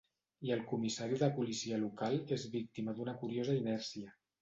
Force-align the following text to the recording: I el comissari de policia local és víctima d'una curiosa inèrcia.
I 0.47 0.53
el 0.55 0.63
comissari 0.71 1.19
de 1.25 1.29
policia 1.37 1.79
local 1.83 2.19
és 2.39 2.49
víctima 2.57 2.99
d'una 2.99 3.19
curiosa 3.25 3.63
inèrcia. 3.65 4.21